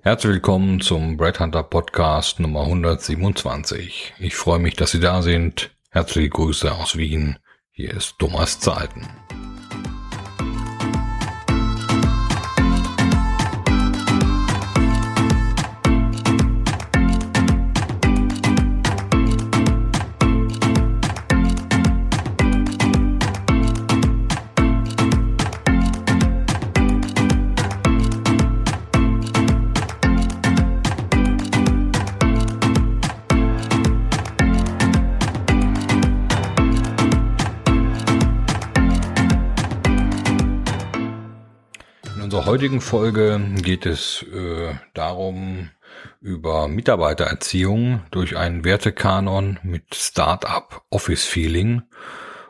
[0.00, 4.14] Herzlich willkommen zum Brad Hunter Podcast Nummer 127.
[4.20, 5.74] Ich freue mich, dass Sie da sind.
[5.90, 7.40] Herzliche Grüße aus Wien.
[7.72, 9.08] Hier ist Thomas Zeiten.
[42.32, 45.70] Heutigen Folge geht es äh, darum,
[46.20, 51.82] über Mitarbeitererziehung durch einen Wertekanon mit Startup Office Feeling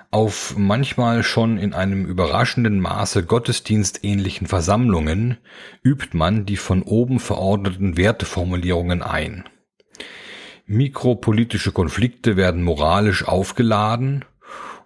[0.09, 5.37] Auf manchmal schon in einem überraschenden Maße gottesdienstähnlichen Versammlungen
[5.83, 9.43] übt man die von oben verordneten Werteformulierungen ein.
[10.65, 14.25] Mikropolitische Konflikte werden moralisch aufgeladen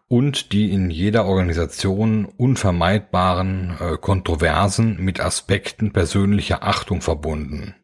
[0.09, 7.75] und die in jeder Organisation unvermeidbaren äh, Kontroversen mit Aspekten persönlicher Achtung verbunden.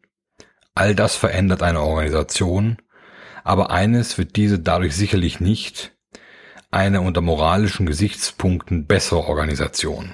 [0.74, 2.76] All das verändert eine Organisation,
[3.44, 5.96] aber eines wird diese dadurch sicherlich nicht,
[6.72, 10.12] eine unter moralischen Gesichtspunkten bessere Organisation.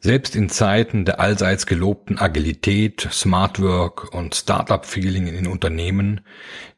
[0.00, 6.20] Selbst in Zeiten der allseits gelobten Agilität, Smart Work und Startup-Feeling in Unternehmen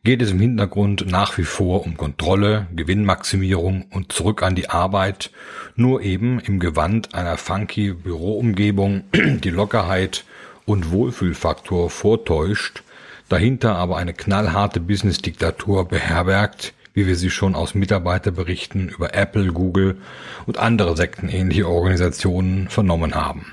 [0.03, 5.33] geht es im Hintergrund nach wie vor um Kontrolle, Gewinnmaximierung und zurück an die Arbeit,
[5.77, 10.25] nur eben im Gewand einer funky Büroumgebung, die Lockerheit
[10.65, 12.83] und Wohlfühlfaktor vortäuscht,
[13.29, 19.99] dahinter aber eine knallharte Business-Diktatur beherbergt, wie wir sie schon aus Mitarbeiterberichten über Apple, Google
[20.47, 23.47] und andere sektenähnliche Organisationen vernommen haben.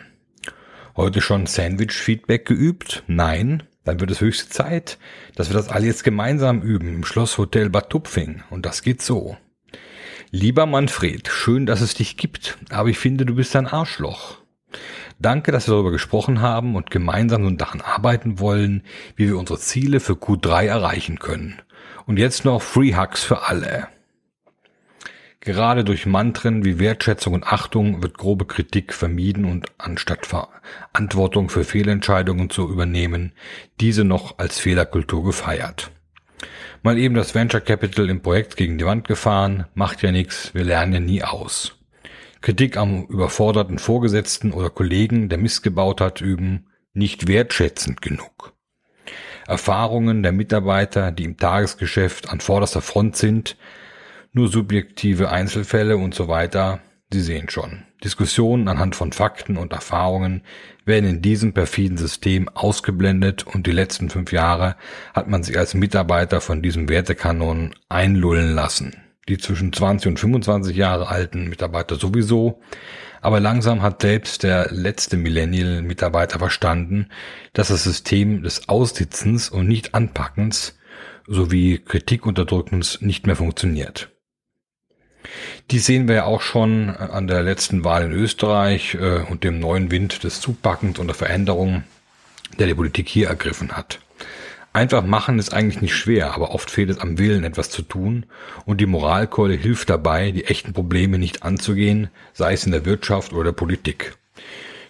[0.95, 3.03] Heute schon Sandwich-Feedback geübt?
[3.07, 3.63] Nein.
[3.83, 4.97] Dann wird es höchste Zeit,
[5.35, 8.43] dass wir das alle jetzt gemeinsam üben im Schlosshotel Bad Tupfing.
[8.49, 9.37] Und das geht so.
[10.29, 14.39] Lieber Manfred, schön, dass es dich gibt, aber ich finde, du bist ein Arschloch.
[15.19, 18.83] Danke, dass wir darüber gesprochen haben und gemeinsam nun daran arbeiten wollen,
[19.15, 21.61] wie wir unsere Ziele für Q3 erreichen können.
[22.07, 23.89] Und jetzt noch Free Hugs für alle.
[25.41, 31.65] Gerade durch Mantren wie Wertschätzung und Achtung wird grobe Kritik vermieden und anstatt Verantwortung für
[31.65, 33.33] Fehlentscheidungen zu übernehmen,
[33.81, 35.91] diese noch als Fehlerkultur gefeiert.
[36.81, 40.63] Mal eben das Venture Capital im Projekt gegen die Wand gefahren, macht ja nichts, wir
[40.63, 41.75] lernen ja nie aus.
[42.39, 48.56] Kritik am überforderten Vorgesetzten oder Kollegen, der Mist gebaut hat, üben, nicht wertschätzend genug.
[49.47, 53.57] Erfahrungen der Mitarbeiter, die im Tagesgeschäft an vorderster Front sind,
[54.33, 56.81] nur subjektive Einzelfälle und so weiter.
[57.11, 57.83] Sie sehen schon.
[58.03, 60.43] Diskussionen anhand von Fakten und Erfahrungen
[60.85, 64.75] werden in diesem perfiden System ausgeblendet und die letzten fünf Jahre
[65.13, 68.95] hat man sich als Mitarbeiter von diesem Wertekanon einlullen lassen.
[69.29, 72.61] Die zwischen 20 und 25 Jahre alten Mitarbeiter sowieso,
[73.21, 77.09] aber langsam hat selbst der letzte Millennial-Mitarbeiter verstanden,
[77.53, 80.77] dass das System des Aussitzens und nicht Anpackens
[81.27, 84.09] sowie Kritikunterdrückens nicht mehr funktioniert.
[85.71, 89.59] Die sehen wir ja auch schon an der letzten Wahl in Österreich äh, und dem
[89.59, 91.83] neuen Wind des Zupackens und der Veränderung,
[92.57, 93.99] der die Politik hier ergriffen hat.
[94.73, 98.25] Einfach machen ist eigentlich nicht schwer, aber oft fehlt es am Willen, etwas zu tun
[98.65, 103.33] und die Moralkeule hilft dabei, die echten Probleme nicht anzugehen, sei es in der Wirtschaft
[103.33, 104.17] oder der Politik.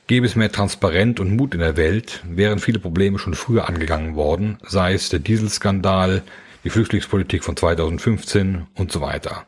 [0.08, 4.16] Gäbe es mehr Transparenz und Mut in der Welt, wären viele Probleme schon früher angegangen
[4.16, 6.22] worden, sei es der Dieselskandal,
[6.64, 9.48] die Flüchtlingspolitik von 2015 und so weiter.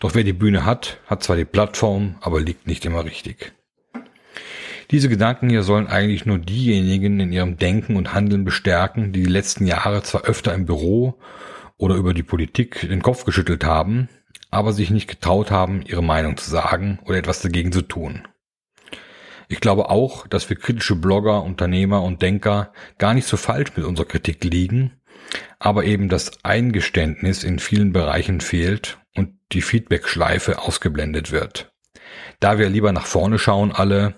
[0.00, 3.52] Doch wer die Bühne hat, hat zwar die Plattform, aber liegt nicht immer richtig.
[4.90, 9.30] Diese Gedanken hier sollen eigentlich nur diejenigen in ihrem Denken und Handeln bestärken, die die
[9.30, 11.18] letzten Jahre zwar öfter im Büro
[11.76, 14.08] oder über die Politik den Kopf geschüttelt haben,
[14.50, 18.26] aber sich nicht getraut haben, ihre Meinung zu sagen oder etwas dagegen zu tun.
[19.48, 23.86] Ich glaube auch, dass wir kritische Blogger, Unternehmer und Denker gar nicht so falsch mit
[23.86, 24.92] unserer Kritik liegen,
[25.60, 31.72] aber eben das Eingeständnis in vielen Bereichen fehlt und die Feedback-Schleife ausgeblendet wird.
[32.40, 34.14] Da wir lieber nach vorne schauen alle,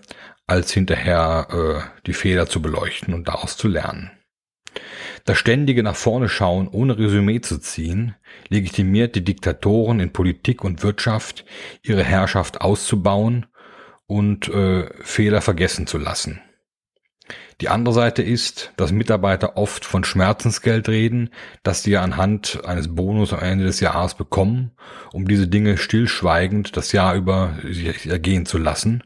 [0.52, 4.10] als hinterher äh, die Fehler zu beleuchten und daraus zu lernen.
[5.24, 8.16] Das ständige nach vorne schauen, ohne Resümee zu ziehen,
[8.48, 11.46] legitimiert die Diktatoren in Politik und Wirtschaft,
[11.82, 13.46] ihre Herrschaft auszubauen
[14.06, 16.42] und äh, Fehler vergessen zu lassen.
[17.62, 21.30] Die andere Seite ist, dass Mitarbeiter oft von Schmerzensgeld reden,
[21.62, 24.72] das sie anhand eines Bonus am Ende des Jahres bekommen,
[25.14, 29.02] um diese Dinge stillschweigend das Jahr über sich ergehen zu lassen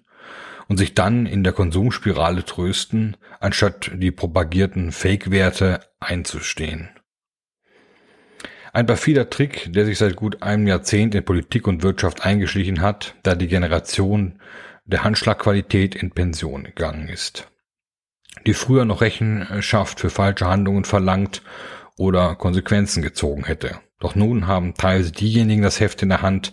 [0.69, 6.91] und sich dann in der Konsumspirale trösten, anstatt die propagierten Fake-Werte einzustehen.
[8.73, 13.15] Ein perfider Trick, der sich seit gut einem Jahrzehnt in Politik und Wirtschaft eingeschlichen hat,
[13.23, 14.41] da die Generation
[14.85, 17.49] der Handschlagqualität in Pension gegangen ist.
[18.45, 21.43] Die früher noch Rechenschaft für falsche Handlungen verlangt
[21.97, 23.81] oder Konsequenzen gezogen hätte.
[23.99, 26.53] Doch nun haben teils diejenigen das Heft in der Hand,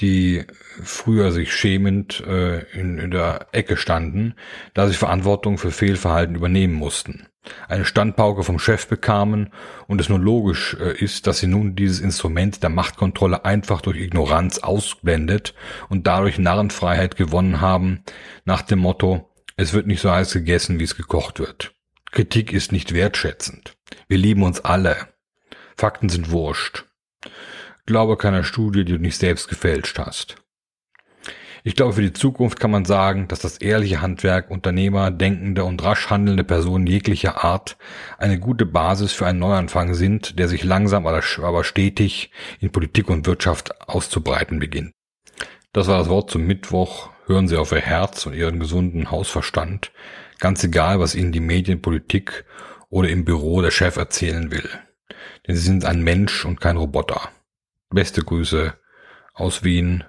[0.00, 0.44] die
[0.82, 4.34] früher sich schämend äh, in, in der Ecke standen,
[4.74, 7.26] da sie Verantwortung für Fehlverhalten übernehmen mussten.
[7.68, 9.50] Eine Standpauke vom Chef bekamen
[9.86, 13.98] und es nur logisch äh, ist, dass sie nun dieses Instrument der Machtkontrolle einfach durch
[13.98, 15.54] Ignoranz ausblendet
[15.88, 18.02] und dadurch Narrenfreiheit gewonnen haben,
[18.44, 21.74] nach dem Motto, es wird nicht so heiß gegessen, wie es gekocht wird.
[22.12, 23.76] Kritik ist nicht wertschätzend.
[24.08, 25.08] Wir lieben uns alle.
[25.78, 26.86] Fakten sind wurscht.
[27.86, 30.34] Glaube keiner Studie, die du nicht selbst gefälscht hast.
[31.62, 35.82] Ich glaube, für die Zukunft kann man sagen, dass das ehrliche Handwerk Unternehmer, denkende und
[35.84, 37.76] rasch handelnde Personen jeglicher Art
[38.18, 43.26] eine gute Basis für einen Neuanfang sind, der sich langsam aber stetig in Politik und
[43.26, 44.92] Wirtschaft auszubreiten beginnt.
[45.72, 47.10] Das war das Wort zum Mittwoch.
[47.26, 49.92] Hören Sie auf Ihr Herz und Ihren gesunden Hausverstand,
[50.40, 52.44] ganz egal, was Ihnen die Medienpolitik
[52.88, 54.68] oder im Büro der Chef erzählen will
[55.46, 57.30] denn sie sind ein Mensch und kein Roboter.
[57.90, 58.74] Beste Grüße
[59.34, 60.04] aus Wien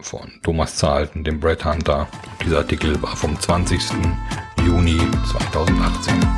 [0.00, 2.08] von Thomas Zahlten, dem Brett Hunter.
[2.44, 3.80] Dieser Artikel war vom 20.
[4.64, 4.98] Juni
[5.32, 6.37] 2018.